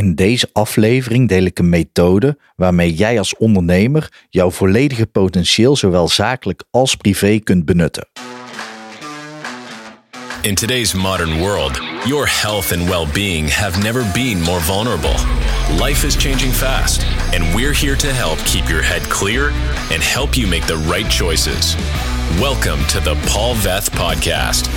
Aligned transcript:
In 0.00 0.14
deze 0.14 0.48
aflevering 0.52 1.28
deel 1.28 1.44
ik 1.44 1.58
een 1.58 1.68
methode 1.68 2.38
waarmee 2.56 2.94
jij 2.94 3.18
als 3.18 3.36
ondernemer 3.36 4.12
jouw 4.28 4.50
volledige 4.50 5.06
potentieel 5.06 5.76
zowel 5.76 6.08
zakelijk 6.08 6.64
als 6.70 6.94
privé 6.94 7.38
kunt 7.38 7.64
benutten. 7.64 8.08
In 10.42 10.54
today's 10.54 10.94
modern 10.94 11.38
world, 11.38 11.80
your 12.04 12.40
health 12.42 12.72
and 12.72 12.88
well 12.88 13.06
being 13.12 13.54
have 13.54 13.82
never 13.82 14.04
been 14.12 14.42
more 14.42 14.60
vulnerable. 14.60 15.16
Life 15.84 16.06
is 16.06 16.16
changing 16.16 16.52
fast, 16.52 17.04
and 17.34 17.54
we're 17.54 17.74
here 17.74 17.96
to 17.96 18.08
help 18.08 18.38
keep 18.44 18.68
your 18.68 18.84
head 18.84 19.08
clear 19.08 19.52
and 19.92 20.02
help 20.02 20.34
you 20.34 20.48
make 20.48 20.66
the 20.66 20.76
right 20.90 21.10
choices. 21.10 21.76
Welcome 22.38 22.86
to 22.86 23.00
the 23.00 23.16
Paul 23.26 23.54
Veth 23.54 23.90
Podcast, 23.90 24.70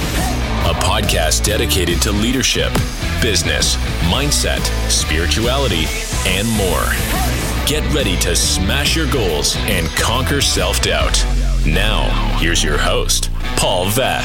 a 0.64 0.74
podcast 0.76 1.44
dedicated 1.44 2.02
to 2.02 2.12
leadership, 2.12 2.72
business, 3.22 3.76
mindset, 4.10 4.62
spirituality, 4.90 5.84
and 6.26 6.48
more. 6.56 6.86
Get 7.66 7.84
ready 7.94 8.16
to 8.20 8.34
smash 8.34 8.96
your 8.96 9.12
goals 9.12 9.58
and 9.68 9.88
conquer 9.98 10.40
self 10.40 10.82
doubt. 10.82 11.22
Now, 11.66 12.08
here's 12.40 12.64
your 12.64 12.78
host, 12.78 13.30
Paul 13.58 13.90
Veth. 13.90 14.24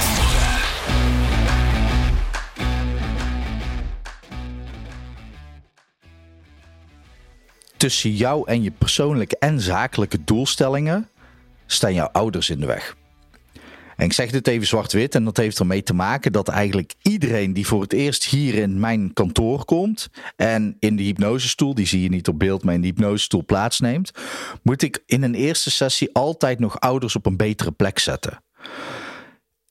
Tussen 7.76 8.12
jou 8.12 8.46
en 8.46 8.62
je 8.62 8.70
persoonlijke 8.70 9.36
en 9.38 9.60
zakelijke 9.60 10.24
doelstellingen 10.24 11.08
staan 11.66 11.94
jouw 11.94 12.08
ouders 12.12 12.50
in 12.50 12.60
de 12.60 12.66
weg. 12.66 12.96
En 13.98 14.04
ik 14.04 14.12
zeg 14.12 14.30
dit 14.30 14.46
even 14.46 14.66
zwart-wit 14.66 15.14
en 15.14 15.24
dat 15.24 15.36
heeft 15.36 15.58
ermee 15.58 15.82
te 15.82 15.94
maken 15.94 16.32
dat 16.32 16.48
eigenlijk 16.48 16.94
iedereen 17.02 17.52
die 17.52 17.66
voor 17.66 17.80
het 17.80 17.92
eerst 17.92 18.24
hier 18.24 18.54
in 18.54 18.80
mijn 18.80 19.12
kantoor 19.12 19.64
komt 19.64 20.08
en 20.36 20.76
in 20.78 20.96
de 20.96 21.02
hypnosestoel, 21.02 21.74
die 21.74 21.86
zie 21.86 22.02
je 22.02 22.08
niet 22.08 22.28
op 22.28 22.38
beeld, 22.38 22.64
maar 22.64 22.74
in 22.74 22.80
de 22.80 22.86
hypnosestoel 22.86 23.44
plaatsneemt, 23.44 24.10
moet 24.62 24.82
ik 24.82 25.02
in 25.06 25.22
een 25.22 25.34
eerste 25.34 25.70
sessie 25.70 26.10
altijd 26.12 26.58
nog 26.58 26.80
ouders 26.80 27.16
op 27.16 27.26
een 27.26 27.36
betere 27.36 27.70
plek 27.70 27.98
zetten. 27.98 28.42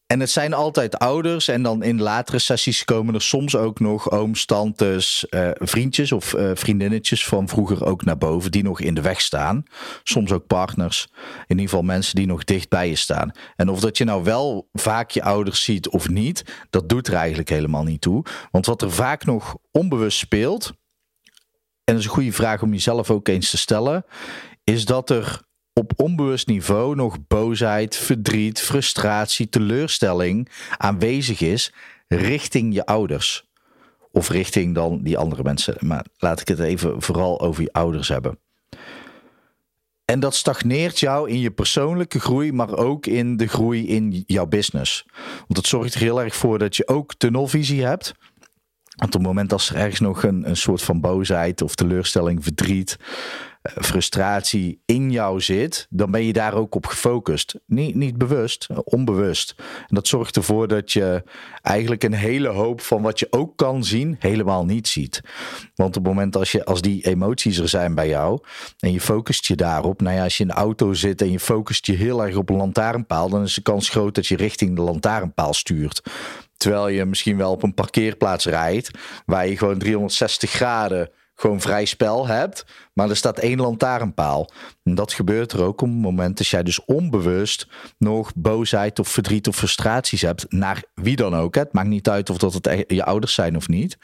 En 0.08 0.20
het 0.20 0.30
zijn 0.30 0.54
altijd 0.54 1.00
ouders. 1.00 1.48
En 1.48 1.64
dan 1.64 1.84
in 1.84 2.02
latere 2.02 2.40
sessies 2.40 2.86
komen 2.86 3.14
er 3.14 3.22
soms 3.22 3.56
ook 3.56 3.80
nog 3.80 4.12
ooms, 4.12 4.46
tantes, 4.46 5.26
uh, 5.30 5.50
vriendjes 5.54 6.12
of 6.12 6.34
uh, 6.34 6.52
vriendinnetjes 6.54 7.26
van 7.26 7.48
vroeger 7.48 7.86
ook 7.86 8.04
naar 8.04 8.18
boven. 8.18 8.52
Die 8.52 8.64
nog 8.64 8.82
in 8.82 8.94
de 8.94 9.02
weg 9.02 9.22
staan. 9.22 9.64
Soms 10.04 10.32
ook 10.32 10.48
partners. 10.48 11.08
In 11.24 11.46
ieder 11.48 11.64
geval 11.64 11.82
mensen 11.82 12.16
die 12.16 12.26
nog 12.26 12.44
dicht 12.44 12.70
bij 12.70 12.90
je 12.90 12.96
staan. 12.96 13.32
En 13.56 13.70
of 13.70 13.80
dat 13.80 13.98
je 13.98 14.04
nou 14.04 14.24
wel 14.24 14.70
vaak 14.74 15.10
je 15.12 15.24
ouders 15.24 15.64
ziet 15.64 15.90
of 15.90 16.10
niet. 16.10 16.44
Dat 16.70 16.90
doet 16.90 17.08
er 17.08 17.14
eigenlijk 17.14 17.50
helemaal 17.50 17.84
niet 17.84 18.02
toe. 18.02 18.26
Want 18.52 18.66
wat 18.66 18.82
er 18.82 18.92
vaak 18.92 19.26
nog 19.26 19.58
onbewust 19.72 20.18
speelt. 20.18 20.72
En 21.84 21.94
dat 21.94 21.98
is 21.98 22.06
een 22.06 22.16
goede 22.16 22.32
vraag 22.32 22.62
om 22.62 22.72
jezelf 22.72 23.12
ook 23.12 23.28
eens 23.28 23.50
te 23.50 23.58
stellen. 23.58 24.06
Is 24.64 24.86
dat 24.86 25.10
er 25.10 25.47
op 25.78 25.92
onbewust 25.96 26.48
niveau 26.48 26.96
nog 26.96 27.18
boosheid, 27.28 27.96
verdriet, 27.96 28.60
frustratie, 28.62 29.50
teleurstelling 29.50 30.50
aanwezig 30.78 31.42
is 31.42 31.74
richting 32.08 32.74
je 32.74 32.86
ouders. 32.86 33.46
Of 34.12 34.30
richting 34.30 34.76
dan 34.76 35.02
die 35.02 35.18
andere 35.18 35.44
mensen. 35.44 35.76
Maar 35.80 36.06
laat 36.18 36.42
ik 36.42 36.48
het 36.48 36.60
even 36.60 37.02
vooral 37.02 37.42
over 37.42 37.62
je 37.62 37.72
ouders 37.72 38.08
hebben. 38.08 38.40
En 40.06 40.20
dat 40.20 40.36
stagneert 40.36 41.00
jou 41.00 41.30
in 41.30 41.40
je 41.40 41.52
persoonlijke 41.52 42.20
groei, 42.20 42.52
maar 42.52 42.78
ook 42.78 43.06
in 43.06 43.38
de 43.38 43.48
groei 43.48 43.88
in 43.88 44.24
jouw 44.28 44.46
business. 44.46 45.06
Want 45.38 45.58
het 45.58 45.68
zorgt 45.68 45.94
er 45.94 46.00
heel 46.00 46.22
erg 46.22 46.36
voor 46.36 46.60
dat 46.60 46.76
je 46.76 46.88
ook 46.88 47.14
tunnelvisie 47.16 47.86
hebt. 47.86 48.14
Want 48.96 49.16
op 49.16 49.20
het 49.20 49.30
moment 49.30 49.54
als 49.54 49.70
er 49.70 49.76
ergens 49.76 50.00
nog 50.00 50.24
een, 50.24 50.50
een 50.50 50.58
soort 50.58 50.82
van 50.82 51.02
boosheid 51.02 51.62
of 51.62 51.76
teleurstelling, 51.76 52.44
verdriet, 52.44 52.98
frustratie 53.76 54.82
in 54.86 55.12
jou 55.12 55.42
zit, 55.42 55.88
dan 55.90 56.12
ben 56.12 56.24
je 56.24 56.34
daar 56.34 56.54
ook 56.54 56.76
op 56.76 56.86
gefocust. 56.86 57.60
Niet, 57.66 57.96
niet 57.96 58.18
bewust, 58.18 58.68
onbewust. 58.84 59.56
En 59.58 59.96
dat 59.96 60.08
zorgt 60.08 60.36
ervoor 60.36 60.68
dat 60.68 60.92
je 60.92 61.24
eigenlijk 61.62 62.04
een 62.04 62.14
hele 62.14 62.48
hoop 62.48 62.82
van 62.82 63.02
wat 63.02 63.20
je 63.20 63.28
ook 63.30 63.58
kan 63.58 63.84
zien, 63.84 64.16
helemaal 64.20 64.66
niet 64.66 64.88
ziet. 64.88 65.22
Want 65.76 65.98
op 65.98 66.06
het 66.06 66.14
moment 66.14 66.36
als, 66.36 66.52
je, 66.52 66.66
als 66.66 66.82
die 66.82 67.06
emoties 67.06 67.58
er 67.58 67.70
zijn 67.70 67.96
bij 67.96 68.08
jou 68.08 68.40
en 68.80 68.92
je 68.92 69.02
focust 69.02 69.46
je 69.46 69.56
daarop, 69.56 70.02
nou 70.02 70.16
ja, 70.16 70.24
als 70.24 70.38
je 70.38 70.44
in 70.44 70.50
de 70.50 70.56
auto 70.56 70.94
zit 70.94 71.22
en 71.22 71.32
je 71.32 71.40
focust 71.40 71.86
je 71.86 71.94
heel 71.94 72.26
erg 72.26 72.36
op 72.36 72.50
een 72.50 72.56
lantaarnpaal, 72.56 73.30
dan 73.30 73.44
is 73.44 73.54
de 73.54 73.62
kans 73.62 73.90
groot 73.90 74.16
dat 74.16 74.28
je 74.28 74.36
richting 74.36 74.76
de 74.76 74.82
lantaarnpaal 74.82 75.54
stuurt. 75.54 76.02
Terwijl 76.58 76.88
je 76.88 77.06
misschien 77.06 77.38
wel 77.38 77.52
op 77.52 77.64
een 77.64 77.74
parkeerplaats 77.74 78.46
rijdt, 78.46 78.92
waar 79.26 79.48
je 79.48 79.58
gewoon 79.58 79.78
360 79.78 80.52
graden 80.52 81.10
gewoon 81.40 81.62
vrij 81.62 81.86
spel 81.86 82.28
hebt. 82.28 82.66
Maar 82.94 83.10
er 83.10 83.16
staat 83.16 83.40
één 83.40 83.60
lantaarnpaal. 83.60 84.50
En 84.84 84.96
dat 84.96 85.14
gebeurt 85.14 85.52
er 85.52 85.64
ook 85.64 85.82
op 85.82 85.88
het 85.88 85.98
moment 85.98 86.38
dat 86.38 86.48
jij 86.48 86.64
dus 86.64 86.86
onbewust 86.86 87.68
nog 87.98 88.32
boosheid 88.36 89.00
of 89.00 89.08
verdriet 89.08 89.48
of 89.48 89.56
frustraties 89.56 90.22
hebt. 90.22 90.46
Naar 90.50 90.84
wie 90.94 91.16
dan 91.16 91.36
ook. 91.36 91.56
Het 91.56 91.74
maakt 91.74 91.88
niet 91.88 92.10
uit 92.10 92.30
of 92.30 92.38
dat 92.38 92.54
het 92.54 92.68
e- 92.68 92.84
je 92.88 93.04
ouders 93.04 93.34
zijn 93.34 93.56
of 93.56 93.68
niet. 93.68 93.98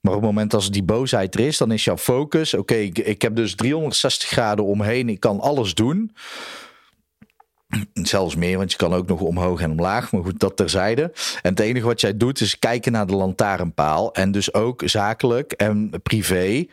Maar 0.00 0.14
op 0.14 0.20
het 0.20 0.30
moment 0.30 0.54
als 0.54 0.70
die 0.70 0.82
boosheid 0.82 1.34
er 1.34 1.40
is, 1.40 1.58
dan 1.58 1.72
is 1.72 1.84
jouw 1.84 1.96
focus: 1.96 2.54
oké, 2.54 2.74
ik, 2.74 2.98
ik 2.98 3.22
heb 3.22 3.36
dus 3.36 3.54
360 3.54 4.28
graden 4.28 4.64
omheen, 4.64 5.08
ik 5.08 5.20
kan 5.20 5.40
alles 5.40 5.74
doen. 5.74 6.12
Zelfs 7.94 8.36
meer, 8.36 8.58
want 8.58 8.70
je 8.70 8.76
kan 8.76 8.94
ook 8.94 9.06
nog 9.06 9.20
omhoog 9.20 9.60
en 9.60 9.70
omlaag. 9.70 10.12
Maar 10.12 10.22
goed, 10.22 10.40
dat 10.40 10.56
terzijde. 10.56 11.02
En 11.42 11.50
het 11.50 11.60
enige 11.60 11.86
wat 11.86 12.00
jij 12.00 12.16
doet 12.16 12.40
is 12.40 12.58
kijken 12.58 12.92
naar 12.92 13.06
de 13.06 13.16
lantaarnpaal. 13.16 14.14
En 14.14 14.30
dus 14.30 14.54
ook 14.54 14.82
zakelijk 14.84 15.52
en 15.52 15.90
privé 16.02 16.66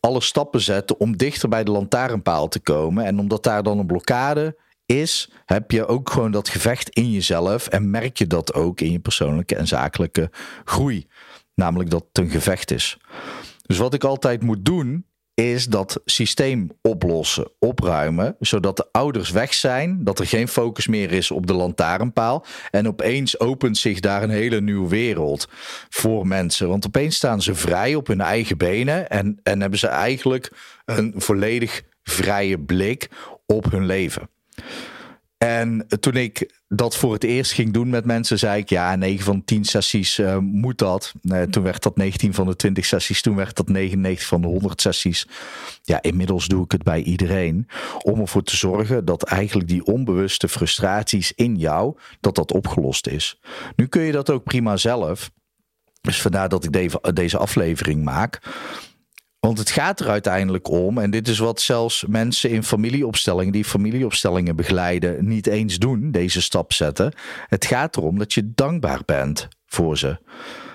alle 0.00 0.20
stappen 0.20 0.60
zetten 0.60 1.00
om 1.00 1.16
dichter 1.16 1.48
bij 1.48 1.64
de 1.64 1.70
lantaarnpaal 1.70 2.48
te 2.48 2.60
komen. 2.60 3.04
En 3.04 3.18
omdat 3.18 3.42
daar 3.42 3.62
dan 3.62 3.78
een 3.78 3.86
blokkade 3.86 4.56
is, 4.86 5.30
heb 5.46 5.70
je 5.70 5.86
ook 5.86 6.10
gewoon 6.10 6.30
dat 6.30 6.48
gevecht 6.48 6.88
in 6.88 7.10
jezelf. 7.10 7.66
En 7.66 7.90
merk 7.90 8.18
je 8.18 8.26
dat 8.26 8.54
ook 8.54 8.80
in 8.80 8.92
je 8.92 8.98
persoonlijke 8.98 9.56
en 9.56 9.66
zakelijke 9.66 10.30
groei. 10.64 11.06
Namelijk 11.54 11.90
dat 11.90 12.04
het 12.08 12.18
een 12.18 12.30
gevecht 12.30 12.70
is. 12.70 12.98
Dus 13.66 13.78
wat 13.78 13.94
ik 13.94 14.04
altijd 14.04 14.42
moet 14.42 14.64
doen, 14.64 15.04
is 15.38 15.66
dat 15.66 16.00
systeem 16.04 16.70
oplossen, 16.82 17.50
opruimen, 17.58 18.36
zodat 18.40 18.76
de 18.76 18.88
ouders 18.92 19.30
weg 19.30 19.54
zijn, 19.54 20.04
dat 20.04 20.18
er 20.18 20.26
geen 20.26 20.48
focus 20.48 20.86
meer 20.86 21.12
is 21.12 21.30
op 21.30 21.46
de 21.46 21.52
lantaarnpaal 21.52 22.44
en 22.70 22.88
opeens 22.88 23.40
opent 23.40 23.78
zich 23.78 24.00
daar 24.00 24.22
een 24.22 24.30
hele 24.30 24.60
nieuwe 24.60 24.88
wereld 24.88 25.48
voor 25.88 26.26
mensen. 26.26 26.68
Want 26.68 26.86
opeens 26.86 27.16
staan 27.16 27.42
ze 27.42 27.54
vrij 27.54 27.94
op 27.94 28.06
hun 28.06 28.20
eigen 28.20 28.58
benen 28.58 29.08
en, 29.08 29.40
en 29.42 29.60
hebben 29.60 29.78
ze 29.78 29.86
eigenlijk 29.86 30.50
een 30.84 31.14
volledig 31.16 31.82
vrije 32.02 32.58
blik 32.58 33.08
op 33.46 33.70
hun 33.70 33.86
leven. 33.86 34.28
En 35.38 35.86
toen 36.00 36.16
ik 36.16 36.52
dat 36.68 36.96
voor 36.96 37.12
het 37.12 37.24
eerst 37.24 37.52
ging 37.52 37.72
doen 37.72 37.88
met 37.88 38.04
mensen, 38.04 38.38
zei 38.38 38.60
ik 38.60 38.68
ja, 38.68 38.96
9 38.96 39.24
van 39.24 39.44
10 39.44 39.64
sessies 39.64 40.18
uh, 40.18 40.38
moet 40.38 40.78
dat. 40.78 41.12
Uh, 41.22 41.42
toen 41.42 41.62
werd 41.62 41.82
dat 41.82 41.96
19 41.96 42.34
van 42.34 42.46
de 42.46 42.56
20 42.56 42.84
sessies, 42.84 43.22
toen 43.22 43.36
werd 43.36 43.56
dat 43.56 43.68
99 43.68 44.28
van 44.28 44.40
de 44.40 44.46
100 44.46 44.80
sessies. 44.80 45.26
Ja, 45.82 46.02
inmiddels 46.02 46.46
doe 46.46 46.64
ik 46.64 46.72
het 46.72 46.82
bij 46.82 47.02
iedereen 47.02 47.68
om 48.02 48.20
ervoor 48.20 48.42
te 48.42 48.56
zorgen 48.56 49.04
dat 49.04 49.22
eigenlijk 49.22 49.68
die 49.68 49.84
onbewuste 49.84 50.48
frustraties 50.48 51.32
in 51.32 51.56
jou, 51.56 51.96
dat 52.20 52.34
dat 52.34 52.52
opgelost 52.52 53.06
is. 53.06 53.40
Nu 53.76 53.86
kun 53.86 54.02
je 54.02 54.12
dat 54.12 54.30
ook 54.30 54.44
prima 54.44 54.76
zelf. 54.76 55.30
Dus 56.00 56.20
vandaar 56.20 56.48
dat 56.48 56.64
ik 56.64 57.14
deze 57.14 57.38
aflevering 57.38 58.04
maak. 58.04 58.40
Want 59.40 59.58
het 59.58 59.70
gaat 59.70 60.00
er 60.00 60.08
uiteindelijk 60.08 60.68
om, 60.68 60.98
en 60.98 61.10
dit 61.10 61.28
is 61.28 61.38
wat 61.38 61.60
zelfs 61.60 62.04
mensen 62.08 62.50
in 62.50 62.62
familieopstellingen 62.62 63.52
die 63.52 63.64
familieopstellingen 63.64 64.56
begeleiden 64.56 65.28
niet 65.28 65.46
eens 65.46 65.78
doen, 65.78 66.10
deze 66.10 66.42
stap 66.42 66.72
zetten. 66.72 67.12
Het 67.46 67.64
gaat 67.64 67.96
erom 67.96 68.18
dat 68.18 68.32
je 68.32 68.52
dankbaar 68.54 69.00
bent 69.04 69.48
voor 69.66 69.98
ze. 69.98 70.18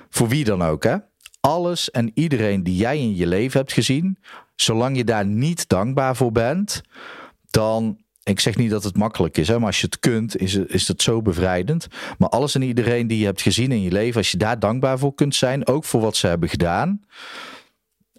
Voor 0.10 0.28
wie 0.28 0.44
dan 0.44 0.64
ook, 0.64 0.84
hè? 0.84 0.96
Alles 1.40 1.92
en 1.92 2.12
iedereen 2.14 2.64
die 2.64 2.76
jij 2.76 2.98
in 2.98 3.16
je 3.16 3.28
leven 3.28 3.60
hebt 3.60 3.74
gezien, 3.74 4.18
zolang 4.56 4.98
je 4.98 5.04
daar 5.04 5.26
niet 5.26 5.68
dankbaar 5.68 6.16
voor 6.16 6.32
bent, 6.32 6.82
dan 7.50 7.98
ik 8.24 8.40
zeg 8.40 8.56
niet 8.56 8.70
dat 8.70 8.84
het 8.84 8.98
makkelijk 8.98 9.38
is, 9.38 9.48
hè, 9.48 9.58
maar 9.58 9.68
als 9.68 9.80
je 9.80 9.86
het 9.86 10.00
kunt, 10.00 10.38
is 10.38 10.54
het, 10.54 10.74
is 10.74 10.88
het 10.88 11.02
zo 11.02 11.22
bevrijdend. 11.22 11.88
Maar 12.18 12.30
alles 12.30 12.56
en 12.56 12.62
iedereen 12.62 13.08
die 13.08 13.20
je 13.20 13.26
hebt 13.26 13.42
gezien 13.42 13.72
in 13.72 13.82
je 13.82 13.92
leven, 13.92 14.18
als 14.18 14.32
je 14.32 14.38
daar 14.38 14.60
dankbaar 14.60 15.00
voor 15.00 15.14
kunt 15.14 15.36
zijn, 15.36 15.68
ook 15.68 15.84
voor 15.84 16.02
wat 16.02 16.16
ze 16.16 16.28
hebben 16.28 16.50
gedaan, 16.50 17.02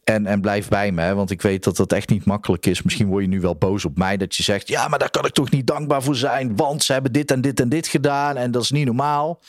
en, 0.04 0.26
en 0.26 0.40
blijf 0.40 0.68
bij 0.68 0.92
me, 0.92 1.14
want 1.14 1.30
ik 1.30 1.42
weet 1.42 1.64
dat 1.64 1.76
dat 1.76 1.92
echt 1.92 2.08
niet 2.08 2.24
makkelijk 2.24 2.66
is. 2.66 2.82
Misschien 2.82 3.06
word 3.06 3.22
je 3.22 3.28
nu 3.28 3.40
wel 3.40 3.56
boos 3.56 3.84
op 3.84 3.98
mij 3.98 4.16
dat 4.16 4.34
je 4.34 4.42
zegt: 4.42 4.68
Ja, 4.68 4.88
maar 4.88 4.98
daar 4.98 5.10
kan 5.10 5.24
ik 5.24 5.32
toch 5.32 5.50
niet 5.50 5.66
dankbaar 5.66 6.02
voor 6.02 6.16
zijn, 6.16 6.56
want 6.56 6.82
ze 6.82 6.92
hebben 6.92 7.12
dit 7.12 7.30
en 7.30 7.40
dit 7.40 7.60
en 7.60 7.68
dit 7.68 7.86
gedaan 7.86 8.36
en 8.36 8.50
dat 8.50 8.62
is 8.62 8.70
niet 8.70 8.86
normaal. 8.86 9.40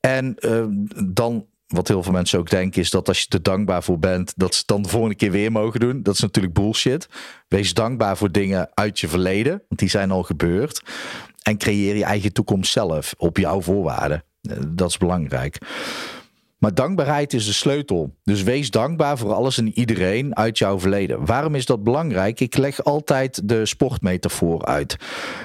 En 0.00 0.36
uh, 0.40 0.64
dan, 1.06 1.46
wat 1.66 1.88
heel 1.88 2.02
veel 2.02 2.12
mensen 2.12 2.38
ook 2.38 2.50
denken, 2.50 2.80
is 2.80 2.90
dat 2.90 3.08
als 3.08 3.20
je 3.20 3.26
er 3.28 3.42
dankbaar 3.42 3.82
voor 3.82 3.98
bent, 3.98 4.32
dat 4.36 4.52
ze 4.52 4.58
het 4.58 4.68
dan 4.68 4.82
de 4.82 4.88
volgende 4.88 5.14
keer 5.14 5.30
weer 5.30 5.52
mogen 5.52 5.80
doen. 5.80 6.02
Dat 6.02 6.14
is 6.14 6.20
natuurlijk 6.20 6.54
bullshit. 6.54 7.08
Wees 7.48 7.74
dankbaar 7.74 8.16
voor 8.16 8.32
dingen 8.32 8.70
uit 8.74 9.00
je 9.00 9.08
verleden, 9.08 9.62
want 9.68 9.80
die 9.80 9.88
zijn 9.88 10.10
al 10.10 10.22
gebeurd. 10.22 10.82
En 11.42 11.58
creëer 11.58 11.96
je 11.96 12.04
eigen 12.04 12.32
toekomst 12.32 12.72
zelf 12.72 13.14
op 13.18 13.36
jouw 13.36 13.60
voorwaarden. 13.60 14.24
Uh, 14.42 14.56
dat 14.68 14.88
is 14.88 14.96
belangrijk. 14.96 15.58
Maar 16.60 16.74
dankbaarheid 16.74 17.32
is 17.32 17.46
de 17.46 17.52
sleutel. 17.52 18.14
Dus 18.22 18.42
wees 18.42 18.70
dankbaar 18.70 19.18
voor 19.18 19.32
alles 19.32 19.58
en 19.58 19.78
iedereen 19.78 20.36
uit 20.36 20.58
jouw 20.58 20.80
verleden. 20.80 21.26
Waarom 21.26 21.54
is 21.54 21.66
dat 21.66 21.84
belangrijk? 21.84 22.40
Ik 22.40 22.56
leg 22.56 22.84
altijd 22.84 23.48
de 23.48 23.66
sportmetafoor 23.66 24.64
uit. 24.64 24.96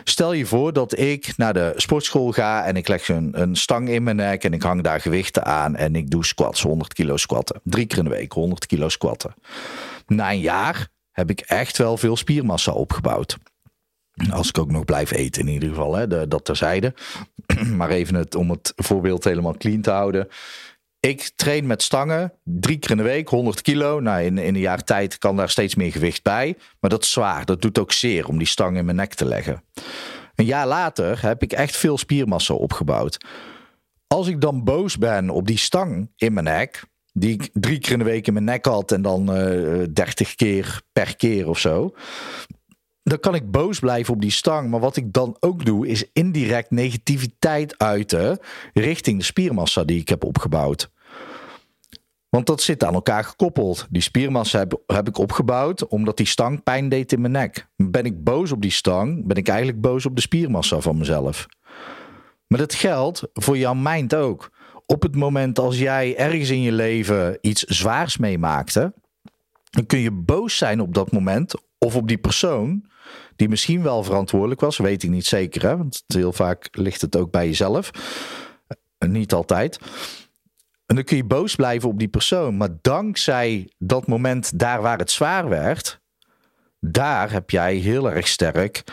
Stel 0.04 0.34
je 0.34 0.46
voor 0.46 0.74
dat 0.74 0.98
ik 0.98 1.34
naar 1.38 1.54
de 1.54 1.74
sportschool 1.76 2.32
ga 2.32 2.66
en 2.66 2.76
ik 2.76 2.88
leg 2.88 3.08
een, 3.08 3.42
een 3.42 3.56
stang 3.56 3.90
in 3.90 4.04
mijn 4.04 4.16
nek 4.16 4.44
en 4.44 4.54
ik 4.54 4.62
hang 4.62 4.82
daar 4.82 5.02
gewichten 5.02 5.46
aan 5.46 5.76
en 5.76 5.96
ik 5.96 6.10
doe 6.10 6.26
squats, 6.26 6.62
100 6.62 6.94
kilo 6.94 7.18
squatten. 7.18 7.62
Drie 7.64 7.86
keer 7.86 7.98
in 7.98 8.04
de 8.04 8.10
week 8.10 8.32
100 8.32 8.66
kilo 8.66 8.90
squatten. 8.90 9.34
Na 10.08 10.32
een 10.32 10.40
jaar 10.40 10.88
heb 11.12 11.30
ik 11.30 11.40
echt 11.40 11.78
wel 11.78 11.98
veel 11.98 12.18
spiermassa 12.18 12.72
opgebouwd. 12.72 13.38
Als 14.32 14.48
ik 14.48 14.58
ook 14.58 14.72
nog 14.72 14.86
blijf 14.86 15.12
eten 15.12 15.42
in 15.42 15.54
ieder 15.54 15.70
geval, 15.70 15.96
hè, 15.96 16.28
dat 16.28 16.46
terzijde. 16.46 16.94
maar 17.78 17.90
even 17.90 18.16
het, 18.16 18.36
om 18.36 18.50
het 18.50 18.74
voorbeeld 18.76 19.24
helemaal 19.24 19.58
clean 19.58 19.82
te 19.82 19.92
houden. 19.92 20.28
Ik 21.06 21.32
train 21.36 21.68
met 21.68 21.82
stangen 21.82 22.34
drie 22.44 22.78
keer 22.78 22.92
in 22.92 22.98
de 22.98 23.04
week, 23.04 23.30
100 23.30 23.62
kilo. 23.62 24.00
Nou, 24.00 24.24
in, 24.24 24.38
in 24.38 24.56
een 24.56 24.62
jaar 24.62 24.84
tijd 24.84 25.18
kan 25.18 25.36
daar 25.36 25.50
steeds 25.50 25.76
meer 25.76 25.92
gewicht 25.92 26.24
bij. 26.24 26.58
Maar 26.80 26.90
dat 26.90 27.04
is 27.04 27.12
zwaar. 27.12 27.46
Dat 27.46 27.62
doet 27.62 27.80
ook 27.80 27.92
zeer 27.92 28.28
om 28.28 28.38
die 28.38 28.48
stang 28.48 28.78
in 28.78 28.86
mijn 28.86 28.98
nek 28.98 29.14
te 29.14 29.26
leggen. 29.26 29.64
Een 30.36 30.46
jaar 30.46 30.68
later 30.68 31.22
heb 31.22 31.44
ik 31.44 31.54
echt 31.54 31.78
veel 31.78 31.98
spiermassa 31.98 32.54
opgebouwd. 32.54 33.26
Als 34.08 34.28
ik 34.28 34.42
dan 34.42 34.64
boos 34.64 34.98
ben 34.98 35.30
op 35.30 35.48
die 35.48 35.58
stang 35.58 36.12
in 36.16 36.34
mijn 36.34 36.46
nek, 36.46 36.84
die 37.14 37.34
ik 37.34 37.50
drie 37.54 37.80
keer 37.80 37.92
in 37.92 38.00
de 38.00 38.06
week 38.06 38.28
in 38.28 38.34
mijn 38.34 38.46
nek 38.46 38.66
had 38.66 38.92
en 38.92 39.02
dan 39.02 39.36
uh, 39.36 39.82
eh, 39.82 39.90
30 39.94 40.36
keer 40.36 40.82
per 40.92 41.16
keer 41.16 41.50
of 41.50 41.60
zo. 41.60 41.96
Dan 43.04 43.20
kan 43.20 43.36
ik 43.36 43.52
boos 43.52 43.80
blijven 43.80 44.14
op 44.14 44.22
die 44.22 44.32
stang. 44.32 44.70
Maar 44.70 44.80
wat 44.80 44.98
ik 44.98 45.14
dan 45.14 45.38
ook 45.40 45.66
doe, 45.66 45.88
is 45.88 46.06
indirect 46.14 46.72
negativiteit 46.72 47.78
uiten 47.78 48.40
richting 48.74 49.18
de 49.18 49.26
spiermassa 49.26 49.84
die 49.84 50.00
ik 50.00 50.10
heb 50.10 50.24
opgebouwd. 50.24 50.94
Want 52.36 52.48
dat 52.48 52.62
zit 52.62 52.84
aan 52.84 52.94
elkaar 52.94 53.24
gekoppeld. 53.24 53.88
Die 53.90 54.02
spiermassa 54.02 54.60
heb, 54.60 54.82
heb, 54.88 55.08
ik 55.08 55.18
opgebouwd 55.18 55.88
omdat 55.88 56.18
die 56.18 56.26
stang 56.26 56.64
pijn 56.64 56.90
deed 56.90 57.12
in 57.12 57.22
mijn 57.22 57.34
nek. 57.34 57.68
Ben 57.76 58.06
ik 58.06 58.24
boos 58.24 58.52
op 58.52 58.62
die 58.62 58.72
stang, 58.72 59.26
ben 59.28 59.38
ik 59.38 59.48
eigenlijk 59.48 59.82
boos 59.82 60.06
op 60.06 60.16
de 60.16 60.22
spiermassa 60.22 60.80
van 60.80 60.98
mezelf. 60.98 61.46
Maar 62.48 62.60
dat 62.60 62.74
geldt 62.74 63.28
voor 63.34 63.58
jouw 63.58 63.74
mind 63.74 64.16
ook. 64.16 64.52
Op 64.86 65.02
het 65.02 65.16
moment 65.16 65.60
als 65.60 65.78
jij 65.78 66.18
ergens 66.18 66.50
in 66.50 66.62
je 66.62 66.72
leven 66.72 67.38
iets 67.42 67.64
zwaars 67.64 68.18
meemaakte, 68.18 68.94
dan 69.70 69.86
kun 69.86 70.00
je 70.00 70.12
boos 70.12 70.58
zijn 70.58 70.82
op 70.82 70.94
dat 70.94 71.12
moment 71.12 71.54
of 71.78 71.96
op 71.96 72.08
die 72.08 72.18
persoon 72.18 72.86
die 73.36 73.50
misschien 73.50 73.84
wel 73.84 74.04
verantwoordelijk 74.04 74.62
was, 74.62 74.78
weet 74.78 75.04
ik 75.04 75.10
niet 75.10 75.26
zeker, 75.26 75.62
hè? 75.62 75.78
want 75.78 76.04
heel 76.08 76.34
vaak 76.34 76.68
ligt 76.72 77.02
het 77.02 77.16
ook 77.16 77.32
bij 77.32 77.46
jezelf. 77.46 77.92
Niet 79.00 79.34
altijd. 79.34 79.80
En 80.86 80.96
dan 80.96 81.04
kun 81.04 81.18
je 81.18 81.24
boos 81.24 81.56
blijven 81.56 81.90
op 81.90 82.00
die 82.00 82.08
persoon. 82.08 82.58
Maar 82.58 82.70
dankzij 82.82 83.70
dat 83.78 84.08
moment 84.08 84.60
daar 84.60 84.82
waar 84.82 84.98
het 84.98 85.12
zwaar 85.12 85.50
werd, 85.50 86.00
daar 86.80 87.32
heb 87.32 87.50
jij 87.50 87.76
heel 87.76 88.12
erg 88.12 88.28
sterk 88.28 88.84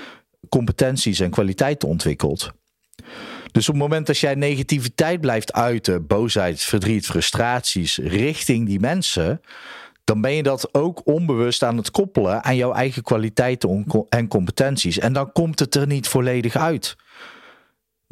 competenties 0.49 1.21
en 1.21 1.31
kwaliteiten 1.31 1.89
ontwikkeld. 1.89 2.53
Dus 3.53 3.69
op 3.69 3.75
het 3.75 3.83
moment 3.83 4.07
dat 4.07 4.19
jij 4.19 4.35
negativiteit 4.35 5.21
blijft 5.21 5.53
uiten, 5.53 6.07
boosheid, 6.07 6.63
verdriet, 6.63 7.07
frustraties 7.07 7.97
richting 7.99 8.67
die 8.67 8.81
mensen, 8.81 9.41
dan 10.05 10.21
ben 10.21 10.33
je 10.33 10.43
dat 10.43 10.75
ook 10.75 11.07
onbewust 11.07 11.63
aan 11.63 11.77
het 11.77 11.91
koppelen 11.91 12.45
aan 12.45 12.57
jouw 12.57 12.73
eigen 12.73 13.03
kwaliteiten 13.03 13.87
en 14.09 14.29
competenties. 14.29 14.99
En 14.99 15.13
dan 15.13 15.33
komt 15.33 15.59
het 15.59 15.75
er 15.75 15.87
niet 15.87 16.09
volledig 16.09 16.57
uit 16.57 16.97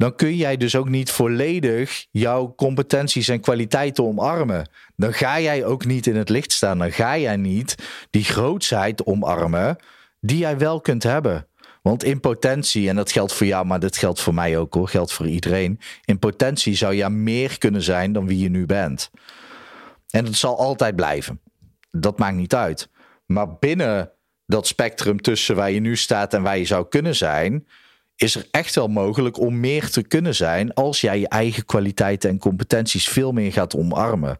dan 0.01 0.15
kun 0.15 0.35
jij 0.35 0.57
dus 0.57 0.75
ook 0.75 0.89
niet 0.89 1.11
volledig 1.11 2.05
jouw 2.11 2.53
competenties 2.55 3.27
en 3.27 3.39
kwaliteiten 3.39 4.03
omarmen. 4.03 4.69
Dan 4.95 5.13
ga 5.13 5.39
jij 5.39 5.65
ook 5.65 5.85
niet 5.85 6.07
in 6.07 6.15
het 6.15 6.29
licht 6.29 6.51
staan. 6.51 6.77
Dan 6.77 6.91
ga 6.91 7.17
jij 7.17 7.35
niet 7.35 7.75
die 8.09 8.23
grootsheid 8.23 9.05
omarmen 9.05 9.75
die 10.19 10.37
jij 10.37 10.57
wel 10.57 10.81
kunt 10.81 11.03
hebben. 11.03 11.47
Want 11.81 12.03
in 12.03 12.19
potentie, 12.19 12.89
en 12.89 12.95
dat 12.95 13.11
geldt 13.11 13.33
voor 13.33 13.47
jou, 13.47 13.65
maar 13.65 13.79
dat 13.79 13.97
geldt 13.97 14.21
voor 14.21 14.33
mij 14.33 14.57
ook 14.57 14.73
hoor, 14.73 14.87
geldt 14.87 15.13
voor 15.13 15.27
iedereen. 15.27 15.79
In 16.05 16.19
potentie 16.19 16.75
zou 16.75 16.93
je 16.93 17.09
meer 17.09 17.57
kunnen 17.57 17.81
zijn 17.81 18.13
dan 18.13 18.27
wie 18.27 18.39
je 18.39 18.49
nu 18.49 18.65
bent. 18.65 19.11
En 20.09 20.25
dat 20.25 20.35
zal 20.35 20.57
altijd 20.57 20.95
blijven. 20.95 21.41
Dat 21.91 22.19
maakt 22.19 22.35
niet 22.35 22.55
uit. 22.55 22.89
Maar 23.25 23.57
binnen 23.57 24.11
dat 24.45 24.67
spectrum 24.67 25.21
tussen 25.21 25.55
waar 25.55 25.71
je 25.71 25.79
nu 25.79 25.95
staat 25.95 26.33
en 26.33 26.41
waar 26.41 26.57
je 26.57 26.65
zou 26.65 26.87
kunnen 26.87 27.15
zijn, 27.15 27.65
is 28.21 28.35
er 28.35 28.47
echt 28.51 28.75
wel 28.75 28.87
mogelijk 28.87 29.39
om 29.39 29.59
meer 29.59 29.89
te 29.89 30.01
kunnen 30.01 30.35
zijn 30.35 30.73
als 30.73 31.01
jij 31.01 31.19
je 31.19 31.27
eigen 31.27 31.65
kwaliteiten 31.65 32.29
en 32.29 32.37
competenties 32.37 33.07
veel 33.07 33.31
meer 33.31 33.51
gaat 33.51 33.75
omarmen. 33.75 34.39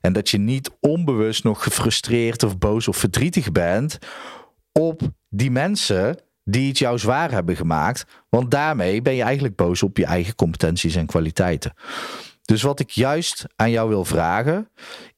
En 0.00 0.12
dat 0.12 0.28
je 0.28 0.38
niet 0.38 0.70
onbewust 0.80 1.44
nog 1.44 1.62
gefrustreerd 1.62 2.42
of 2.42 2.58
boos 2.58 2.88
of 2.88 2.96
verdrietig 2.96 3.52
bent 3.52 3.98
op 4.72 5.02
die 5.28 5.50
mensen 5.50 6.18
die 6.44 6.68
het 6.68 6.78
jou 6.78 6.98
zwaar 6.98 7.30
hebben 7.30 7.56
gemaakt. 7.56 8.04
Want 8.28 8.50
daarmee 8.50 9.02
ben 9.02 9.14
je 9.14 9.22
eigenlijk 9.22 9.56
boos 9.56 9.82
op 9.82 9.96
je 9.96 10.04
eigen 10.04 10.34
competenties 10.34 10.94
en 10.94 11.06
kwaliteiten. 11.06 11.72
Dus 12.42 12.62
wat 12.62 12.80
ik 12.80 12.90
juist 12.90 13.44
aan 13.56 13.70
jou 13.70 13.88
wil 13.88 14.04
vragen, 14.04 14.68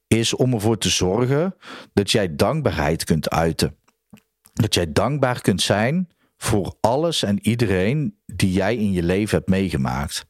is 0.07 0.33
om 0.33 0.53
ervoor 0.53 0.77
te 0.77 0.89
zorgen 0.89 1.55
dat 1.93 2.11
jij 2.11 2.35
dankbaarheid 2.35 3.03
kunt 3.03 3.29
uiten. 3.29 3.75
Dat 4.53 4.73
jij 4.73 4.91
dankbaar 4.91 5.41
kunt 5.41 5.61
zijn 5.61 6.07
voor 6.37 6.75
alles 6.81 7.23
en 7.23 7.47
iedereen 7.47 8.17
die 8.25 8.51
jij 8.51 8.75
in 8.75 8.91
je 8.91 9.03
leven 9.03 9.37
hebt 9.37 9.49
meegemaakt. 9.49 10.25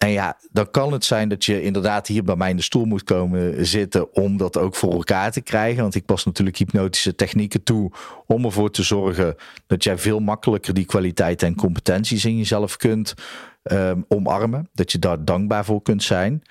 En 0.00 0.10
ja, 0.10 0.38
dan 0.50 0.70
kan 0.70 0.92
het 0.92 1.04
zijn 1.04 1.28
dat 1.28 1.44
je 1.44 1.62
inderdaad 1.62 2.06
hier 2.06 2.24
bij 2.24 2.36
mij 2.36 2.50
in 2.50 2.56
de 2.56 2.62
stoel 2.62 2.84
moet 2.84 3.04
komen 3.04 3.66
zitten 3.66 4.14
om 4.14 4.36
dat 4.36 4.56
ook 4.56 4.74
voor 4.74 4.92
elkaar 4.92 5.32
te 5.32 5.40
krijgen. 5.40 5.82
Want 5.82 5.94
ik 5.94 6.04
pas 6.04 6.24
natuurlijk 6.24 6.56
hypnotische 6.56 7.14
technieken 7.14 7.62
toe 7.62 7.92
om 8.26 8.44
ervoor 8.44 8.70
te 8.70 8.82
zorgen 8.82 9.34
dat 9.66 9.84
jij 9.84 9.98
veel 9.98 10.20
makkelijker 10.20 10.74
die 10.74 10.84
kwaliteiten 10.84 11.48
en 11.48 11.54
competenties 11.54 12.24
in 12.24 12.36
jezelf 12.36 12.76
kunt 12.76 13.14
um, 13.62 14.04
omarmen. 14.08 14.68
Dat 14.72 14.92
je 14.92 14.98
daar 14.98 15.24
dankbaar 15.24 15.64
voor 15.64 15.82
kunt 15.82 16.02
zijn. 16.02 16.42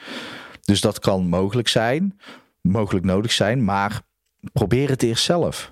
Dus 0.62 0.81
dat 0.81 1.00
kan 1.00 1.28
mogelijk 1.28 1.68
zijn, 1.68 2.19
mogelijk 2.62 3.06
nodig 3.06 3.31
zijn, 3.31 3.63
maar 3.63 4.02
probeer 4.54 4.90
het 4.90 5.04
eerst 5.04 5.24
zelf 5.24 5.72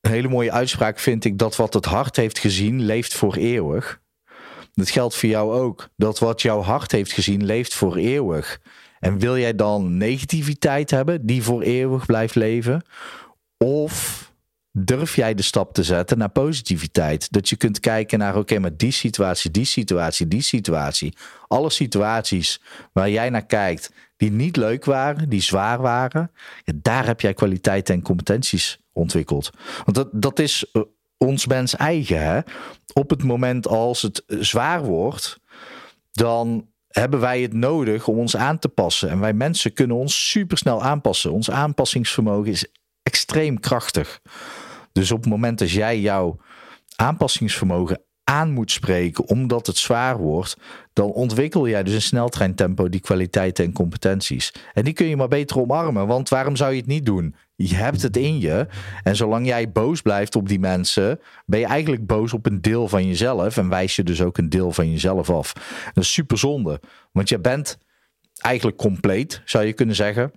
een 0.00 0.10
hele 0.10 0.28
mooie 0.28 0.52
uitspraak 0.52 0.98
vind 0.98 1.24
ik 1.24 1.38
dat 1.38 1.56
wat 1.56 1.74
het 1.74 1.84
hart 1.84 2.16
heeft 2.16 2.38
gezien, 2.38 2.82
leeft 2.82 3.14
voor 3.14 3.34
eeuwig. 3.34 4.00
Dat 4.74 4.90
geldt 4.90 5.16
voor 5.16 5.28
jou 5.28 5.52
ook. 5.54 5.88
Dat 5.96 6.18
wat 6.18 6.42
jouw 6.42 6.60
hart 6.60 6.92
heeft 6.92 7.12
gezien, 7.12 7.44
leeft 7.44 7.74
voor 7.74 7.96
eeuwig. 7.96 8.60
En 8.98 9.18
wil 9.18 9.38
jij 9.38 9.54
dan 9.54 9.96
negativiteit 9.96 10.90
hebben 10.90 11.26
die 11.26 11.42
voor 11.42 11.62
eeuwig 11.62 12.06
blijft 12.06 12.34
leven? 12.34 12.84
Of 13.58 14.28
durf 14.72 15.16
jij 15.16 15.34
de 15.34 15.42
stap 15.42 15.74
te 15.74 15.82
zetten 15.82 16.18
naar 16.18 16.28
positiviteit? 16.28 17.32
Dat 17.32 17.48
je 17.48 17.56
kunt 17.56 17.80
kijken 17.80 18.18
naar, 18.18 18.36
oké, 18.36 18.58
maar 18.58 18.76
die 18.76 18.92
situatie, 18.92 19.50
die 19.50 19.64
situatie, 19.64 20.28
die 20.28 20.42
situatie. 20.42 21.16
Alle 21.46 21.70
situaties 21.70 22.60
waar 22.92 23.10
jij 23.10 23.30
naar 23.30 23.46
kijkt, 23.46 23.92
die 24.16 24.30
niet 24.30 24.56
leuk 24.56 24.84
waren, 24.84 25.28
die 25.28 25.42
zwaar 25.42 25.80
waren. 25.80 26.30
daar 26.74 27.06
heb 27.06 27.20
jij 27.20 27.34
kwaliteiten 27.34 27.94
en 27.94 28.02
competenties 28.02 28.78
ontwikkeld. 28.92 29.50
Want 29.84 29.96
dat, 29.96 30.08
dat 30.12 30.38
is 30.38 30.64
eh, 30.72 30.82
ons 31.16 31.46
mens 31.46 31.76
eigen. 31.76 32.22
Hè? 32.22 32.40
Op 32.92 33.10
het 33.10 33.22
moment 33.22 33.66
als 33.66 34.02
het 34.02 34.22
zwaar 34.26 34.82
wordt, 34.82 35.40
dan 36.12 36.68
hebben 36.88 37.20
wij 37.20 37.42
het 37.42 37.52
nodig 37.52 38.08
om 38.08 38.18
ons 38.18 38.36
aan 38.36 38.58
te 38.58 38.68
passen. 38.68 39.08
En 39.08 39.20
wij 39.20 39.32
mensen 39.32 39.72
kunnen 39.72 39.96
ons 39.96 40.28
supersnel 40.30 40.82
aanpassen. 40.82 41.32
Ons 41.32 41.50
aanpassingsvermogen 41.50 42.50
is 42.50 42.66
extreem 43.10 43.60
krachtig. 43.60 44.20
Dus 44.92 45.10
op 45.10 45.20
het 45.20 45.30
moment 45.30 45.58
dat 45.58 45.70
jij 45.70 46.00
jouw 46.00 46.38
aanpassingsvermogen 46.96 48.02
aan 48.24 48.50
moet 48.50 48.70
spreken 48.70 49.26
omdat 49.26 49.66
het 49.66 49.76
zwaar 49.76 50.18
wordt, 50.18 50.56
dan 50.92 51.10
ontwikkel 51.10 51.68
jij 51.68 51.82
dus 51.82 51.94
in 51.94 52.02
sneltreintempo 52.02 52.88
die 52.88 53.00
kwaliteiten 53.00 53.64
en 53.64 53.72
competenties. 53.72 54.54
En 54.72 54.84
die 54.84 54.92
kun 54.92 55.06
je 55.06 55.16
maar 55.16 55.28
beter 55.28 55.60
omarmen, 55.60 56.06
want 56.06 56.28
waarom 56.28 56.56
zou 56.56 56.72
je 56.72 56.78
het 56.78 56.86
niet 56.86 57.06
doen? 57.06 57.34
Je 57.54 57.74
hebt 57.74 58.02
het 58.02 58.16
in 58.16 58.40
je. 58.40 58.66
En 59.02 59.16
zolang 59.16 59.46
jij 59.46 59.72
boos 59.72 60.02
blijft 60.02 60.36
op 60.36 60.48
die 60.48 60.60
mensen, 60.60 61.20
ben 61.46 61.60
je 61.60 61.66
eigenlijk 61.66 62.06
boos 62.06 62.32
op 62.32 62.46
een 62.46 62.60
deel 62.60 62.88
van 62.88 63.06
jezelf 63.06 63.56
en 63.56 63.68
wijs 63.68 63.96
je 63.96 64.02
dus 64.02 64.22
ook 64.22 64.38
een 64.38 64.48
deel 64.48 64.72
van 64.72 64.90
jezelf 64.90 65.30
af. 65.30 65.52
Dat 65.94 66.04
is 66.04 66.12
super 66.12 66.38
zonde, 66.38 66.80
want 67.12 67.28
je 67.28 67.40
bent 67.40 67.78
eigenlijk 68.40 68.76
compleet, 68.76 69.42
zou 69.44 69.64
je 69.64 69.72
kunnen 69.72 69.94
zeggen. 69.94 70.32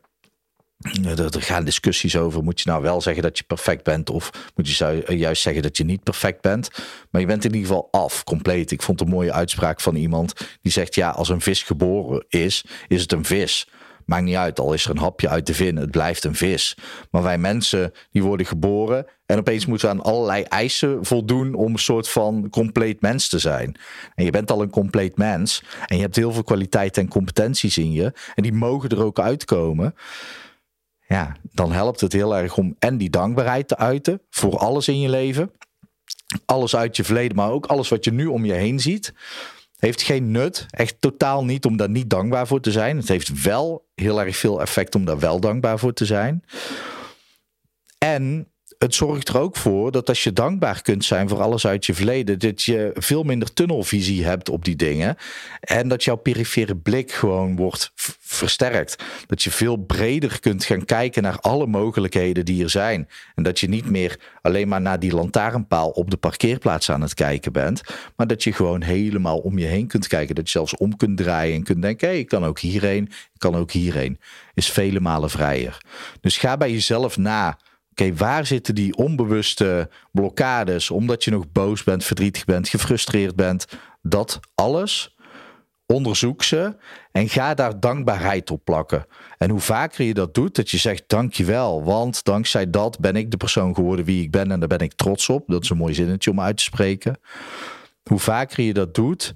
Er 1.06 1.42
gaan 1.42 1.66
discussies 1.66 2.18
over. 2.18 2.44
Moet 2.44 2.62
je 2.62 2.70
nou 2.70 2.82
wel 2.82 3.02
zeggen 3.02 3.24
dat 3.24 3.38
je 3.38 3.44
perfect 3.44 3.84
bent? 3.84 4.10
Of 4.10 4.52
moet 4.56 4.70
je 4.70 5.04
juist 5.08 5.42
zeggen 5.42 5.62
dat 5.62 5.78
je 5.78 5.84
niet 5.84 6.04
perfect 6.04 6.42
bent? 6.42 6.70
Maar 7.12 7.22
je 7.22 7.28
bent 7.28 7.46
in 7.46 7.54
ieder 7.54 7.68
geval 7.68 7.88
af, 7.92 8.24
compleet. 8.24 8.72
Ik 8.72 8.82
vond 8.82 9.02
een 9.02 9.08
mooie 9.08 9.34
uitspraak 9.34 9.82
van 9.82 9.96
iemand 9.96 10.34
die 10.62 10.72
zegt: 10.72 10.96
ja, 10.96 11.10
als 11.10 11.30
een 11.30 11.42
vis 11.42 11.64
geboren 11.64 12.26
is, 12.28 12.66
is 12.88 13.02
het 13.02 13.12
een 13.12 13.26
vis. 13.26 13.68
Maakt 14.06 14.24
niet 14.24 14.36
uit, 14.36 14.60
al 14.60 14.74
is 14.74 14.86
er 14.86 14.92
een 14.92 14.98
hapje 14.98 15.30
uit 15.30 15.46
te 15.46 15.54
vinden, 15.54 15.84
het 15.84 15.92
blijft 15.92 16.24
een 16.24 16.36
vis. 16.36 16.78
Maar 17.12 17.24
wij 17.24 17.38
mensen, 17.38 17.92
die 18.12 18.24
worden 18.24 18.46
geboren 18.46 19.06
en 19.26 19.38
opeens 19.38 19.66
moeten 19.66 19.88
we 19.88 19.94
aan 19.94 20.02
allerlei 20.02 20.44
eisen 20.44 21.06
voldoen 21.06 21.54
om 21.54 21.74
een 21.74 21.80
soort 21.80 22.10
van 22.10 22.50
compleet 22.50 23.02
mens 23.02 23.30
te 23.30 23.40
zijn. 23.40 23.76
En 24.16 24.26
je 24.26 24.32
bent 24.32 24.52
al 24.52 24.62
een 24.62 24.70
compleet 24.70 25.18
mens 25.18 25.64
en 25.86 25.96
je 25.96 26.02
hebt 26.02 26.16
heel 26.16 26.32
veel 26.32 26.44
kwaliteiten 26.44 27.02
en 27.04 27.10
competenties 27.10 27.78
in 27.78 27.92
je 27.92 28.14
en 28.36 28.44
die 28.44 28.54
mogen 28.54 28.90
er 28.90 29.04
ook 29.04 29.20
uitkomen 29.20 29.96
ja, 31.14 31.36
dan 31.52 31.72
helpt 31.72 32.02
het 32.02 32.14
heel 32.14 32.36
erg 32.36 32.58
om 32.58 32.76
en 32.80 32.98
die 32.98 33.10
dankbaarheid 33.10 33.68
te 33.68 33.78
uiten 33.78 34.22
voor 34.30 34.58
alles 34.58 34.88
in 34.88 35.00
je 35.00 35.10
leven. 35.10 35.52
Alles 36.46 36.76
uit 36.76 36.96
je 36.96 37.04
verleden, 37.04 37.36
maar 37.36 37.52
ook 37.52 37.66
alles 37.66 37.90
wat 37.90 38.06
je 38.06 38.12
nu 38.12 38.26
om 38.26 38.46
je 38.46 38.54
heen 38.54 38.80
ziet. 38.80 39.14
Heeft 39.78 40.02
geen 40.02 40.32
nut, 40.32 40.66
echt 40.70 40.96
totaal 41.00 41.46
niet 41.46 41.66
om 41.66 41.78
daar 41.78 41.90
niet 41.90 42.10
dankbaar 42.10 42.48
voor 42.48 42.62
te 42.62 42.72
zijn. 42.72 42.98
Het 42.98 43.08
heeft 43.08 43.42
wel 43.42 43.90
heel 43.96 44.22
erg 44.22 44.38
veel 44.38 44.62
effect 44.62 44.96
om 44.96 45.06
daar 45.06 45.20
wel 45.20 45.40
dankbaar 45.40 45.80
voor 45.80 45.94
te 45.94 46.06
zijn. 46.06 46.44
En 47.98 48.53
het 48.78 48.96
zorgt 48.96 49.30
er 49.30 49.40
ook 49.40 49.56
voor 49.56 49.92
dat 49.92 50.10
als 50.10 50.24
je 50.24 50.34
dankbaar 50.34 50.82
kunt 50.82 51.06
zijn 51.06 51.30
voor 51.30 51.42
alles 51.42 51.68
uit 51.68 51.86
je 51.86 51.94
verleden, 51.94 52.40
dat 52.40 52.64
je 52.64 52.92
veel 52.94 53.24
minder 53.24 53.54
tunnelvisie 53.54 54.26
hebt 54.26 54.50
op 54.50 54.66
die 54.66 54.76
dingen. 54.76 55.16
En 55.60 55.88
dat 55.88 56.04
jouw 56.04 56.16
perifere 56.16 56.76
blik 56.76 57.12
gewoon 57.12 57.56
wordt 57.56 57.92
versterkt. 58.20 59.04
Dat 59.28 59.44
je 59.44 59.52
veel 59.52 59.78
breder 59.78 60.40
kunt 60.40 60.66
gaan 60.66 60.86
kijken 60.86 61.24
naar 61.24 61.40
alle 61.40 61.68
mogelijkheden 61.68 62.46
die 62.46 62.64
er 62.64 62.70
zijn. 62.70 63.08
En 63.36 63.44
dat 63.44 63.60
je 63.60 63.70
niet 63.70 63.90
meer 63.90 64.20
alleen 64.42 64.68
maar 64.68 64.82
naar 64.82 65.00
die 65.00 65.14
lantaarnpaal 65.14 65.90
op 65.90 66.10
de 66.10 66.18
parkeerplaats 66.18 66.92
aan 66.92 67.02
het 67.02 67.14
kijken 67.14 67.52
bent. 67.52 67.82
Maar 68.16 68.28
dat 68.28 68.44
je 68.44 68.54
gewoon 68.54 68.82
helemaal 68.82 69.38
om 69.38 69.58
je 69.58 69.66
heen 69.66 69.88
kunt 69.88 70.08
kijken. 70.08 70.36
Dat 70.36 70.46
je 70.46 70.52
zelfs 70.52 70.76
om 70.76 70.98
kunt 70.98 71.18
draaien 71.18 71.56
en 71.56 71.64
kunt 71.64 71.82
denken: 71.82 72.08
hé, 72.08 72.14
hey, 72.14 72.22
ik 72.22 72.30
kan 72.30 72.46
ook 72.46 72.60
hierheen, 72.60 73.04
ik 73.06 73.40
kan 73.40 73.56
ook 73.56 73.72
hierheen. 73.72 74.20
Is 74.54 74.72
vele 74.72 75.00
malen 75.00 75.30
vrijer. 75.30 75.82
Dus 76.22 76.38
ga 76.38 76.58
bij 76.58 76.72
jezelf 76.72 77.18
na 77.18 77.58
Oké, 77.94 78.14
waar 78.14 78.46
zitten 78.46 78.76
die 78.76 78.96
onbewuste 78.96 79.90
blokkades 80.12 80.92
omdat 80.92 81.24
je 81.24 81.32
nog 81.32 81.52
boos 81.52 81.84
bent, 81.84 82.04
verdrietig 82.04 82.46
bent, 82.46 82.70
gefrustreerd 82.70 83.36
bent? 83.36 83.66
Dat 84.02 84.40
alles. 84.56 85.16
Onderzoek 85.86 86.44
ze 86.44 86.76
en 87.12 87.30
ga 87.30 87.54
daar 87.54 87.80
dankbaarheid 87.80 88.52
op 88.52 88.64
plakken. 88.64 89.06
En 89.38 89.50
hoe 89.50 89.60
vaker 89.60 90.06
je 90.06 90.14
dat 90.14 90.34
doet, 90.34 90.56
dat 90.56 90.70
je 90.70 90.78
zegt 90.78 91.04
dankjewel, 91.08 91.84
want 91.84 92.24
dankzij 92.24 92.70
dat 92.70 93.00
ben 93.00 93.16
ik 93.16 93.32
de 93.32 93.38
persoon 93.38 93.76
geworden 93.76 94.06
wie 94.06 94.24
ik 94.24 94.32
ben 94.32 94.52
en 94.52 94.60
daar 94.60 94.70
ben 94.70 94.80
ik 94.80 94.94
trots 94.94 95.30
op. 95.30 95.44
Dat 95.48 95.64
is 95.64 95.70
een 95.70 95.78
mooi 95.78 95.94
zinnetje 95.94 96.32
om 96.32 96.42
uit 96.42 96.58
te 96.58 96.64
spreken. 96.64 97.20
Hoe 98.04 98.20
vaker 98.20 98.64
je 98.64 98.74
dat 98.74 98.96
doet, 98.96 99.34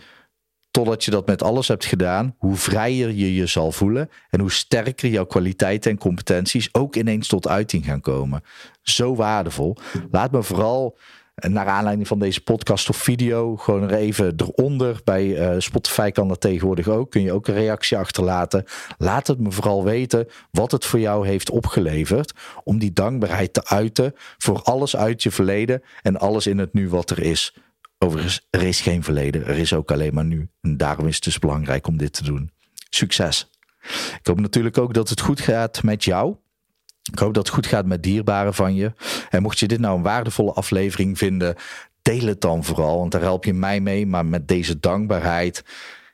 totdat 0.77 1.03
je 1.03 1.11
dat 1.11 1.27
met 1.27 1.43
alles 1.43 1.67
hebt 1.67 1.85
gedaan, 1.85 2.35
hoe 2.37 2.55
vrijer 2.55 3.11
je 3.11 3.35
je 3.35 3.45
zal 3.45 3.71
voelen 3.71 4.09
en 4.29 4.39
hoe 4.39 4.51
sterker 4.51 5.09
jouw 5.09 5.25
kwaliteiten 5.25 5.91
en 5.91 5.97
competenties 5.97 6.69
ook 6.71 6.95
ineens 6.95 7.27
tot 7.27 7.47
uiting 7.47 7.85
gaan 7.85 8.01
komen. 8.01 8.43
Zo 8.81 9.15
waardevol. 9.15 9.77
Laat 10.11 10.31
me 10.31 10.43
vooral 10.43 10.97
eh, 11.35 11.49
naar 11.49 11.65
aanleiding 11.65 12.07
van 12.07 12.19
deze 12.19 12.41
podcast 12.41 12.89
of 12.89 12.97
video 12.97 13.55
gewoon 13.55 13.83
er 13.83 13.93
even 13.93 14.33
eronder. 14.37 15.01
Bij 15.03 15.25
uh, 15.25 15.55
Spotify 15.57 16.11
kan 16.11 16.27
dat 16.27 16.41
tegenwoordig 16.41 16.87
ook. 16.87 17.11
Kun 17.11 17.21
je 17.21 17.31
ook 17.31 17.47
een 17.47 17.53
reactie 17.53 17.97
achterlaten. 17.97 18.63
Laat 18.97 19.27
het 19.27 19.39
me 19.39 19.51
vooral 19.51 19.83
weten 19.83 20.27
wat 20.51 20.71
het 20.71 20.85
voor 20.85 20.99
jou 20.99 21.27
heeft 21.27 21.49
opgeleverd. 21.49 22.33
Om 22.63 22.79
die 22.79 22.93
dankbaarheid 22.93 23.53
te 23.53 23.65
uiten 23.65 24.13
voor 24.37 24.61
alles 24.61 24.95
uit 24.95 25.23
je 25.23 25.31
verleden 25.31 25.81
en 26.01 26.17
alles 26.17 26.47
in 26.47 26.57
het 26.57 26.73
nu 26.73 26.89
wat 26.89 27.09
er 27.09 27.19
is. 27.19 27.53
Overigens, 27.97 28.47
er 28.49 28.61
is 28.61 28.81
geen 28.81 29.03
verleden. 29.03 29.45
Er 29.45 29.57
is 29.57 29.73
ook 29.73 29.91
alleen 29.91 30.13
maar 30.13 30.25
nu. 30.25 30.49
En 30.61 30.77
daarom 30.77 31.07
is 31.07 31.15
het 31.15 31.23
dus 31.23 31.39
belangrijk 31.39 31.87
om 31.87 31.97
dit 31.97 32.13
te 32.13 32.23
doen. 32.23 32.51
Succes. 32.89 33.49
Ik 34.19 34.19
hoop 34.23 34.39
natuurlijk 34.39 34.77
ook 34.77 34.93
dat 34.93 35.09
het 35.09 35.21
goed 35.21 35.41
gaat 35.41 35.83
met 35.83 36.03
jou. 36.03 36.35
Ik 37.11 37.19
hoop 37.19 37.33
dat 37.33 37.45
het 37.45 37.55
goed 37.55 37.65
gaat 37.65 37.85
met 37.85 38.03
dierbaren 38.03 38.53
van 38.53 38.75
je. 38.75 38.93
En 39.29 39.41
mocht 39.41 39.59
je 39.59 39.67
dit 39.67 39.79
nou 39.79 39.97
een 39.97 40.03
waardevolle 40.03 40.53
aflevering 40.53 41.17
vinden, 41.17 41.55
deel 42.01 42.25
het 42.25 42.41
dan 42.41 42.63
vooral. 42.63 42.97
Want 42.97 43.11
daar 43.11 43.21
help 43.21 43.45
je 43.45 43.53
mij 43.53 43.79
mee. 43.79 44.05
Maar 44.05 44.25
met 44.25 44.47
deze 44.47 44.79
dankbaarheid 44.79 45.63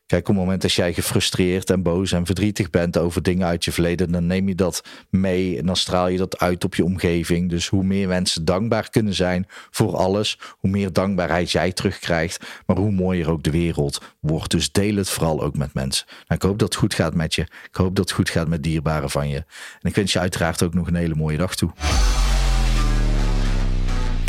Kijk, 0.05 0.21
op 0.21 0.35
het 0.35 0.43
moment 0.43 0.61
dat 0.61 0.73
jij 0.73 0.93
gefrustreerd 0.93 1.69
en 1.69 1.83
boos 1.83 2.11
en 2.11 2.25
verdrietig 2.25 2.69
bent 2.69 2.97
over 2.97 3.23
dingen 3.23 3.47
uit 3.47 3.65
je 3.65 3.71
verleden, 3.71 4.11
dan 4.11 4.25
neem 4.25 4.47
je 4.47 4.55
dat 4.55 4.83
mee 5.09 5.57
en 5.57 5.65
dan 5.65 5.75
straal 5.75 6.07
je 6.07 6.17
dat 6.17 6.39
uit 6.39 6.63
op 6.63 6.75
je 6.75 6.83
omgeving. 6.83 7.49
Dus 7.49 7.67
hoe 7.67 7.83
meer 7.83 8.07
mensen 8.07 8.45
dankbaar 8.45 8.89
kunnen 8.89 9.13
zijn 9.13 9.45
voor 9.69 9.95
alles, 9.95 10.39
hoe 10.59 10.69
meer 10.69 10.93
dankbaarheid 10.93 11.51
jij 11.51 11.71
terugkrijgt, 11.71 12.45
maar 12.65 12.77
hoe 12.77 12.91
mooier 12.91 13.29
ook 13.29 13.43
de 13.43 13.51
wereld 13.51 14.01
wordt. 14.19 14.51
Dus 14.51 14.71
deel 14.71 14.95
het 14.95 15.09
vooral 15.09 15.43
ook 15.43 15.57
met 15.57 15.73
mensen. 15.73 16.05
Nou, 16.07 16.23
ik 16.27 16.41
hoop 16.41 16.59
dat 16.59 16.67
het 16.67 16.77
goed 16.77 16.93
gaat 16.93 17.15
met 17.15 17.35
je. 17.35 17.41
Ik 17.41 17.75
hoop 17.75 17.95
dat 17.95 18.05
het 18.05 18.13
goed 18.13 18.29
gaat 18.29 18.47
met 18.47 18.63
dierbaren 18.63 19.09
van 19.09 19.29
je. 19.29 19.37
En 19.81 19.89
ik 19.89 19.95
wens 19.95 20.13
je 20.13 20.19
uiteraard 20.19 20.63
ook 20.63 20.73
nog 20.73 20.87
een 20.87 20.95
hele 20.95 21.15
mooie 21.15 21.37
dag 21.37 21.55
toe. 21.55 21.71